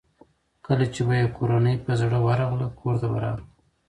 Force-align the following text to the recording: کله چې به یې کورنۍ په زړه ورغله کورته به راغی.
کله 0.65 0.85
چې 0.93 1.01
به 1.07 1.13
یې 1.19 1.27
کورنۍ 1.37 1.75
په 1.85 1.91
زړه 2.01 2.17
ورغله 2.27 2.65
کورته 2.79 3.05
به 3.11 3.17
راغی. 3.23 3.45